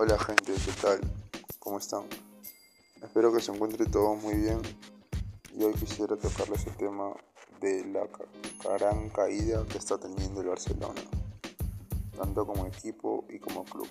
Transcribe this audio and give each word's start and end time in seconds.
Hola 0.00 0.16
gente, 0.16 0.52
¿qué 0.52 0.72
tal? 0.80 1.00
¿Cómo 1.58 1.78
están? 1.78 2.04
Espero 3.02 3.32
que 3.32 3.40
se 3.40 3.50
encuentre 3.50 3.84
todo 3.84 4.14
muy 4.14 4.34
bien 4.34 4.62
y 5.52 5.64
hoy 5.64 5.74
quisiera 5.74 6.16
tocarles 6.16 6.64
el 6.68 6.76
tema 6.76 7.16
de 7.60 7.84
la 7.86 8.08
gran 8.62 9.08
caída 9.08 9.66
que 9.66 9.76
está 9.76 9.98
teniendo 9.98 10.40
el 10.40 10.46
Barcelona, 10.46 11.02
tanto 12.16 12.46
como 12.46 12.66
equipo 12.66 13.24
y 13.28 13.40
como 13.40 13.64
club. 13.64 13.88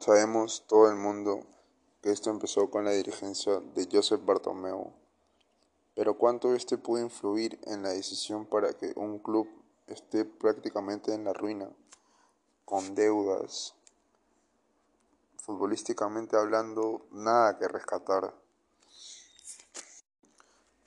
Sabemos 0.00 0.64
todo 0.66 0.88
el 0.88 0.96
mundo 0.96 1.40
que 2.00 2.10
esto 2.10 2.30
empezó 2.30 2.70
con 2.70 2.86
la 2.86 2.92
dirigencia 2.92 3.60
de 3.60 3.86
Joseph 3.92 4.24
Bartomeu 4.24 4.94
pero 5.98 6.14
cuánto 6.14 6.54
este 6.54 6.78
puede 6.78 7.02
influir 7.02 7.58
en 7.64 7.82
la 7.82 7.88
decisión 7.88 8.46
para 8.46 8.72
que 8.72 8.92
un 8.94 9.18
club 9.18 9.48
esté 9.88 10.24
prácticamente 10.24 11.12
en 11.12 11.24
la 11.24 11.32
ruina, 11.32 11.68
con 12.64 12.94
deudas, 12.94 13.74
futbolísticamente 15.42 16.36
hablando, 16.36 17.04
nada 17.10 17.58
que 17.58 17.66
rescatar. 17.66 18.32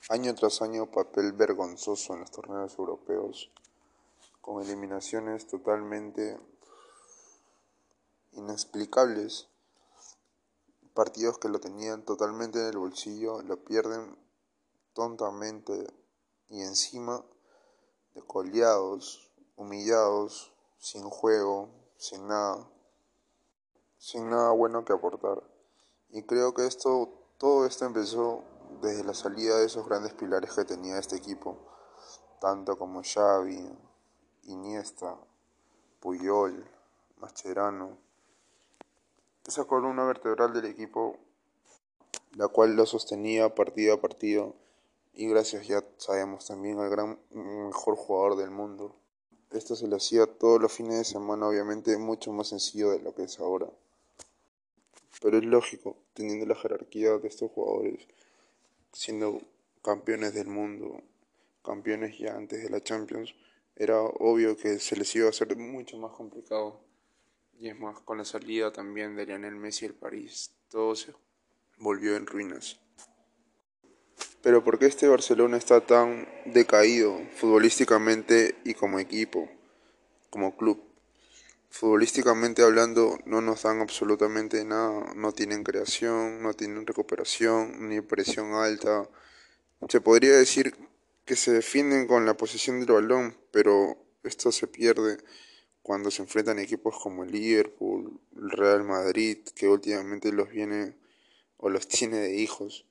Año 0.08 0.34
tras 0.34 0.62
año 0.62 0.90
papel 0.90 1.34
vergonzoso 1.34 2.14
en 2.14 2.20
los 2.20 2.30
torneos 2.30 2.78
europeos, 2.78 3.50
con 4.40 4.62
eliminaciones 4.62 5.46
totalmente 5.46 6.40
inexplicables. 8.32 9.46
Partidos 10.94 11.36
que 11.36 11.50
lo 11.50 11.60
tenían 11.60 12.02
totalmente 12.02 12.60
en 12.60 12.68
el 12.68 12.78
bolsillo 12.78 13.42
lo 13.42 13.58
pierden 13.62 14.16
tontamente 14.94 15.86
y 16.48 16.60
encima 16.60 17.24
de 18.14 18.22
coleados, 18.22 19.30
humillados, 19.56 20.52
sin 20.78 21.08
juego, 21.08 21.70
sin 21.96 22.26
nada, 22.26 22.68
sin 23.98 24.28
nada 24.28 24.50
bueno 24.50 24.84
que 24.84 24.92
aportar. 24.92 25.42
Y 26.10 26.22
creo 26.24 26.52
que 26.52 26.66
esto, 26.66 27.08
todo 27.38 27.64
esto 27.66 27.86
empezó 27.86 28.44
desde 28.82 29.04
la 29.04 29.14
salida 29.14 29.58
de 29.58 29.66
esos 29.66 29.86
grandes 29.86 30.12
pilares 30.12 30.52
que 30.52 30.64
tenía 30.64 30.98
este 30.98 31.16
equipo, 31.16 31.56
tanto 32.40 32.76
como 32.76 33.02
Xavi, 33.02 33.78
Iniesta, 34.44 35.16
Puyol, 36.00 36.68
Mascherano, 37.16 37.96
esa 39.46 39.64
columna 39.64 40.04
vertebral 40.04 40.52
del 40.52 40.66
equipo, 40.66 41.16
la 42.32 42.48
cual 42.48 42.74
lo 42.74 42.86
sostenía 42.86 43.54
partido 43.54 43.94
a 43.94 44.00
partido 44.00 44.54
y 45.14 45.28
gracias 45.28 45.66
ya 45.66 45.84
sabemos 45.98 46.46
también 46.46 46.78
al 46.78 46.90
gran 46.90 47.18
mejor 47.30 47.96
jugador 47.96 48.36
del 48.36 48.50
mundo. 48.50 48.96
Esto 49.50 49.76
se 49.76 49.86
le 49.86 49.96
hacía 49.96 50.26
todos 50.26 50.60
los 50.60 50.72
fines 50.72 50.96
de 50.96 51.04
semana, 51.04 51.46
obviamente 51.46 51.96
mucho 51.98 52.32
más 52.32 52.48
sencillo 52.48 52.90
de 52.90 53.00
lo 53.00 53.14
que 53.14 53.24
es 53.24 53.38
ahora. 53.38 53.68
Pero 55.20 55.38
es 55.38 55.44
lógico, 55.44 55.96
teniendo 56.14 56.46
la 56.46 56.56
jerarquía 56.56 57.18
de 57.18 57.28
estos 57.28 57.50
jugadores, 57.50 58.08
siendo 58.92 59.40
campeones 59.82 60.32
del 60.32 60.48
mundo, 60.48 61.02
campeones 61.62 62.18
ya 62.18 62.34
antes 62.34 62.62
de 62.62 62.70
la 62.70 62.82
Champions, 62.82 63.34
era 63.76 64.00
obvio 64.00 64.56
que 64.56 64.78
se 64.78 64.96
les 64.96 65.14
iba 65.14 65.26
a 65.26 65.30
hacer 65.30 65.56
mucho 65.56 65.98
más 65.98 66.12
complicado. 66.12 66.80
Y 67.58 67.68
es 67.68 67.78
más, 67.78 68.00
con 68.00 68.18
la 68.18 68.24
salida 68.24 68.72
también 68.72 69.14
de 69.14 69.26
Lionel 69.26 69.54
Messi 69.54 69.86
al 69.86 69.94
París, 69.94 70.50
todo 70.68 70.96
se 70.96 71.12
volvió 71.78 72.16
en 72.16 72.26
ruinas. 72.26 72.80
Pero 74.42 74.64
¿por 74.64 74.78
qué 74.78 74.86
este 74.86 75.06
Barcelona 75.06 75.56
está 75.56 75.86
tan 75.86 76.28
decaído 76.46 77.20
futbolísticamente 77.36 78.56
y 78.64 78.74
como 78.74 78.98
equipo, 78.98 79.48
como 80.30 80.56
club? 80.56 80.82
Futbolísticamente 81.70 82.62
hablando 82.62 83.18
no 83.24 83.40
nos 83.40 83.62
dan 83.62 83.80
absolutamente 83.80 84.64
nada, 84.64 85.12
no 85.14 85.32
tienen 85.32 85.62
creación, 85.62 86.42
no 86.42 86.54
tienen 86.54 86.86
recuperación, 86.86 87.88
ni 87.88 88.00
presión 88.00 88.52
alta. 88.54 89.08
Se 89.88 90.00
podría 90.00 90.36
decir 90.36 90.74
que 91.24 91.36
se 91.36 91.52
defienden 91.52 92.08
con 92.08 92.26
la 92.26 92.36
posición 92.36 92.80
del 92.80 92.92
balón, 92.92 93.36
pero 93.52 93.96
esto 94.24 94.50
se 94.50 94.66
pierde 94.66 95.18
cuando 95.82 96.10
se 96.10 96.22
enfrentan 96.22 96.58
equipos 96.58 96.96
como 97.00 97.24
el 97.24 97.32
Liverpool, 97.32 98.20
el 98.36 98.50
Real 98.50 98.84
Madrid, 98.84 99.38
que 99.54 99.68
últimamente 99.68 100.32
los 100.32 100.50
viene 100.50 100.96
o 101.56 101.68
los 101.68 101.86
tiene 101.88 102.18
de 102.18 102.36
hijos. 102.36 102.86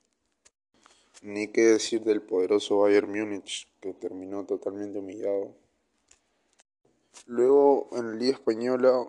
Ni 1.21 1.49
qué 1.49 1.61
decir 1.61 2.03
del 2.03 2.21
poderoso 2.21 2.79
Bayern 2.79 3.11
Múnich, 3.11 3.67
que 3.79 3.93
terminó 3.93 4.45
totalmente 4.45 4.99
humillado. 4.99 5.53
Luego 7.27 7.89
en 7.93 8.11
la 8.11 8.15
Liga 8.15 8.33
Española, 8.33 9.07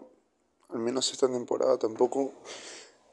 al 0.69 0.79
menos 0.79 1.11
esta 1.13 1.29
temporada, 1.29 1.79
tampoco 1.79 2.33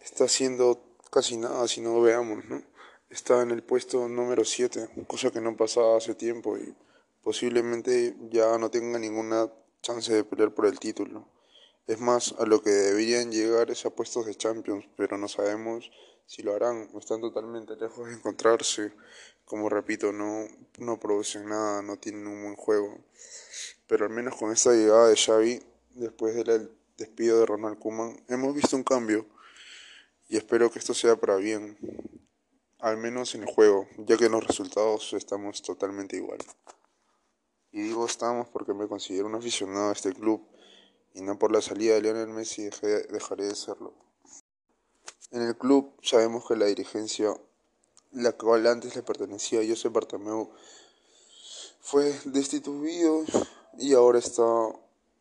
está 0.01 0.25
haciendo 0.25 0.81
casi 1.09 1.37
nada, 1.37 1.67
si 1.67 1.81
no 1.81 2.01
veamos, 2.01 2.45
¿no? 2.45 2.61
Está 3.09 3.41
en 3.41 3.51
el 3.51 3.63
puesto 3.63 4.07
número 4.07 4.45
7, 4.45 4.89
cosa 5.07 5.31
que 5.31 5.41
no 5.41 5.55
pasaba 5.55 5.97
hace 5.97 6.13
tiempo 6.13 6.57
y 6.57 6.75
posiblemente 7.23 8.15
ya 8.29 8.57
no 8.57 8.69
tenga 8.69 8.99
ninguna 8.99 9.51
chance 9.81 10.13
de 10.13 10.23
pelear 10.23 10.53
por 10.53 10.65
el 10.65 10.79
título. 10.79 11.25
Es 11.89 11.99
más, 11.99 12.35
a 12.37 12.45
lo 12.45 12.61
que 12.61 12.69
deberían 12.69 13.31
llegar 13.31 13.71
es 13.71 13.83
a 13.83 13.89
puestos 13.89 14.27
de 14.27 14.35
Champions, 14.35 14.85
pero 14.95 15.17
no 15.17 15.27
sabemos 15.27 15.89
si 16.27 16.43
lo 16.43 16.53
harán, 16.53 16.87
están 16.95 17.19
totalmente 17.19 17.75
lejos 17.77 18.07
de 18.07 18.13
encontrarse. 18.13 18.93
Como 19.43 19.69
repito, 19.69 20.13
no, 20.13 20.45
no 20.77 20.99
producen 20.99 21.49
nada, 21.49 21.81
no 21.81 21.97
tienen 21.97 22.27
un 22.27 22.43
buen 22.43 22.55
juego. 22.55 22.95
Pero 23.87 24.05
al 24.05 24.11
menos 24.11 24.35
con 24.35 24.51
esta 24.51 24.71
llegada 24.71 25.07
de 25.07 25.15
Xavi, 25.15 25.63
después 25.95 26.35
del 26.35 26.71
despido 26.95 27.39
de 27.39 27.47
Ronald 27.47 27.79
Koeman, 27.79 28.23
hemos 28.27 28.53
visto 28.53 28.75
un 28.75 28.83
cambio. 28.83 29.25
Y 30.27 30.37
espero 30.37 30.69
que 30.69 30.77
esto 30.77 30.93
sea 30.93 31.15
para 31.15 31.37
bien. 31.37 31.75
Al 32.77 32.97
menos 32.97 33.33
en 33.33 33.41
el 33.41 33.49
juego, 33.51 33.87
ya 33.97 34.15
que 34.15 34.25
en 34.25 34.33
los 34.33 34.45
resultados 34.45 35.13
estamos 35.13 35.63
totalmente 35.63 36.17
igual. 36.17 36.37
Y 37.71 37.81
digo 37.81 38.05
estamos 38.05 38.47
porque 38.49 38.75
me 38.75 38.87
considero 38.87 39.25
un 39.25 39.33
aficionado 39.33 39.89
a 39.89 39.93
este 39.93 40.13
club 40.13 40.47
y 41.13 41.21
no 41.21 41.37
por 41.37 41.51
la 41.51 41.61
salida 41.61 41.95
de 41.95 42.01
Lionel 42.01 42.29
Messi 42.29 42.69
dejaré 43.09 43.45
de 43.45 43.55
serlo. 43.55 43.93
En 45.31 45.41
el 45.41 45.55
club 45.57 45.93
sabemos 46.01 46.47
que 46.47 46.55
la 46.55 46.65
dirigencia, 46.65 47.33
la 48.11 48.31
cual 48.31 48.65
antes 48.67 48.95
le 48.95 49.03
pertenecía 49.03 49.61
a 49.61 49.67
Josep 49.67 49.93
Bartomeu, 49.93 50.49
fue 51.81 52.13
destituido 52.25 53.23
y 53.77 53.93
ahora 53.93 54.19
está 54.19 54.43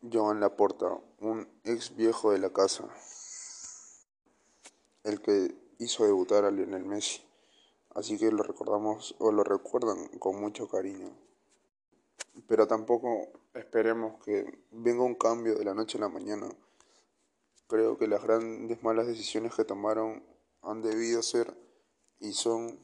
Joan 0.01 0.39
Laporta, 0.39 0.97
un 1.19 1.47
ex 1.63 1.95
viejo 1.95 2.31
de 2.31 2.39
la 2.39 2.51
casa, 2.51 2.85
el 5.03 5.21
que 5.21 5.55
hizo 5.77 6.05
debutar 6.05 6.45
a 6.45 6.51
Lionel 6.51 6.85
Messi. 6.85 7.21
Así 7.95 8.17
que 8.17 8.31
lo 8.31 8.43
recordamos 8.43 9.15
o 9.19 9.31
lo 9.31 9.43
recuerdan 9.43 10.07
con 10.19 10.39
mucho 10.39 10.67
cariño. 10.67 11.28
Pero 12.47 12.67
tampoco 12.67 13.27
esperemos 13.53 14.23
que 14.23 14.59
venga 14.71 15.03
un 15.03 15.15
cambio 15.15 15.55
de 15.55 15.65
la 15.65 15.73
noche 15.73 15.97
a 15.97 16.01
la 16.01 16.09
mañana 16.09 16.49
Creo 17.69 17.99
que 17.99 18.07
las 18.07 18.23
grandes 18.23 18.81
malas 18.81 19.05
decisiones 19.05 19.53
que 19.53 19.63
tomaron 19.63 20.23
han 20.63 20.81
debido 20.81 21.21
ser 21.21 21.55
y 22.19 22.33
son 22.33 22.79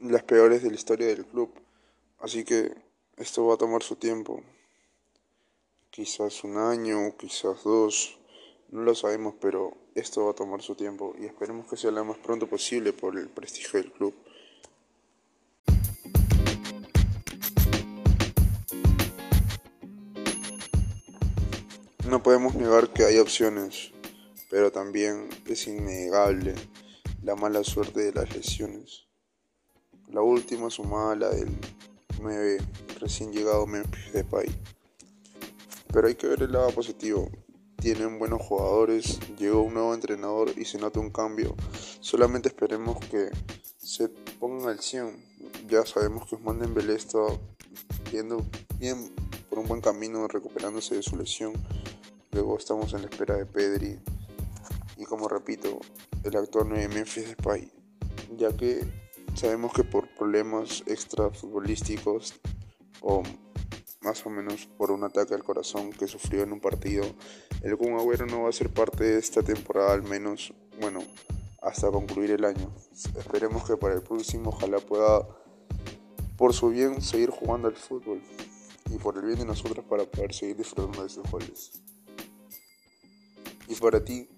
las 0.00 0.24
peores 0.24 0.64
de 0.64 0.70
la 0.70 0.74
historia 0.74 1.06
del 1.06 1.24
club. 1.24 1.52
Así 2.18 2.44
que 2.44 2.74
esto 3.16 3.46
va 3.46 3.54
a 3.54 3.58
tomar 3.58 3.84
su 3.84 3.94
tiempo. 3.94 4.42
Quizás 5.90 6.42
un 6.42 6.56
año, 6.56 7.16
quizás 7.16 7.62
dos, 7.62 8.18
no 8.70 8.82
lo 8.82 8.96
sabemos, 8.96 9.34
pero 9.40 9.76
esto 9.94 10.24
va 10.24 10.32
a 10.32 10.34
tomar 10.34 10.62
su 10.62 10.74
tiempo 10.74 11.14
y 11.16 11.26
esperemos 11.26 11.68
que 11.68 11.76
sea 11.76 11.92
lo 11.92 12.04
más 12.04 12.18
pronto 12.18 12.48
posible 12.48 12.92
por 12.92 13.16
el 13.16 13.28
prestigio 13.28 13.80
del 13.80 13.92
club. 13.92 14.12
No 22.10 22.24
podemos 22.24 22.56
negar 22.56 22.92
que 22.92 23.04
hay 23.04 23.18
opciones, 23.18 23.92
pero 24.50 24.72
también 24.72 25.28
es 25.46 25.68
innegable 25.68 26.56
la 27.22 27.36
mala 27.36 27.62
suerte 27.62 28.00
de 28.00 28.12
las 28.12 28.34
lesiones. 28.34 29.06
La 30.08 30.20
última 30.20 30.70
sumada 30.70 31.12
a 31.12 31.14
la 31.14 31.30
del 31.30 31.56
9 32.20 32.58
recién 32.98 33.32
llegado 33.32 33.64
Memphis 33.64 34.12
Depay. 34.12 34.48
Pero 35.92 36.08
hay 36.08 36.16
que 36.16 36.26
ver 36.26 36.42
el 36.42 36.50
lado 36.50 36.70
positivo. 36.72 37.30
Tienen 37.76 38.18
buenos 38.18 38.42
jugadores, 38.42 39.20
llegó 39.38 39.62
un 39.62 39.74
nuevo 39.74 39.94
entrenador 39.94 40.50
y 40.56 40.64
se 40.64 40.78
nota 40.78 40.98
un 40.98 41.10
cambio. 41.10 41.54
Solamente 42.00 42.48
esperemos 42.48 42.98
que 43.06 43.30
se 43.76 44.08
pongan 44.40 44.70
al 44.70 44.80
100. 44.80 45.14
Ya 45.68 45.86
sabemos 45.86 46.28
que 46.28 46.34
Osman 46.34 46.58
Dembélé 46.58 46.96
está 46.96 47.20
yendo 48.10 48.44
bien 48.80 49.14
por 49.48 49.60
un 49.60 49.68
buen 49.68 49.80
camino 49.80 50.26
recuperándose 50.26 50.96
de 50.96 51.04
su 51.04 51.16
lesión. 51.16 51.52
Luego 52.32 52.56
estamos 52.56 52.92
en 52.94 53.02
la 53.02 53.08
espera 53.08 53.36
de 53.36 53.46
Pedri. 53.46 53.98
Y 54.96 55.04
como 55.04 55.28
repito, 55.28 55.80
el 56.24 56.32
no 56.32 56.76
es 56.76 56.88
Memphis 56.88 57.28
Depay. 57.28 57.72
Ya 58.36 58.56
que 58.56 58.84
sabemos 59.34 59.72
que 59.72 59.84
por 59.84 60.08
problemas 60.14 60.82
extra 60.86 61.30
futbolísticos 61.30 62.34
o 63.00 63.22
más 64.02 64.24
o 64.24 64.30
menos 64.30 64.66
por 64.78 64.90
un 64.90 65.04
ataque 65.04 65.34
al 65.34 65.44
corazón 65.44 65.90
que 65.90 66.06
sufrió 66.06 66.42
en 66.42 66.52
un 66.52 66.60
partido. 66.60 67.04
El 67.62 67.76
Kun 67.76 67.94
Agüero 67.94 68.26
no 68.26 68.42
va 68.42 68.48
a 68.48 68.52
ser 68.52 68.70
parte 68.70 69.04
de 69.04 69.18
esta 69.18 69.42
temporada, 69.42 69.92
al 69.92 70.02
menos, 70.02 70.54
bueno, 70.80 71.00
hasta 71.62 71.90
concluir 71.90 72.30
el 72.30 72.44
año. 72.44 72.72
Esperemos 73.16 73.64
que 73.64 73.76
para 73.76 73.94
el 73.94 74.02
próximo 74.02 74.50
ojalá 74.50 74.78
pueda, 74.78 75.26
por 76.36 76.54
su 76.54 76.70
bien, 76.70 77.02
seguir 77.02 77.30
jugando 77.30 77.68
al 77.68 77.76
fútbol 77.76 78.22
y 78.90 78.96
por 78.96 79.16
el 79.16 79.24
bien 79.24 79.38
de 79.38 79.44
nosotros 79.44 79.84
para 79.84 80.04
poder 80.04 80.32
seguir 80.32 80.56
disfrutando 80.56 81.02
de 81.02 81.08
sus 81.08 81.30
goles. 81.30 81.82
Y 83.70 83.76
para 83.76 84.04
ti, 84.04 84.28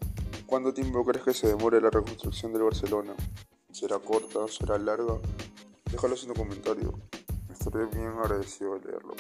¿cuánto 0.45 0.75
tiempo 0.75 1.03
crees 1.07 1.25
que 1.25 1.33
se 1.33 1.49
demore 1.49 1.81
la 1.81 1.89
reconstrucción 1.89 2.53
del 2.53 2.65
Barcelona? 2.65 3.15
¿Será 3.73 3.99
corta? 3.99 4.47
¿Será 4.47 4.77
larga? 4.77 5.15
Déjalo 5.91 6.17
en 6.17 6.27
tu 6.27 6.35
comentario. 6.35 6.93
Estaré 7.51 7.87
bien 7.87 8.09
agradecido 8.09 8.79
de 8.79 8.91
leerlo. 8.91 9.15